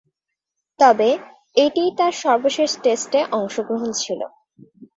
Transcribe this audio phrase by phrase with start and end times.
[0.79, 1.09] তবে,
[1.55, 4.21] এটিই তার সর্বশেষ টেস্টে অংশগ্রহণ ছিল।